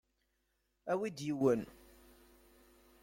[0.91, 1.61] Awi-d yiwen.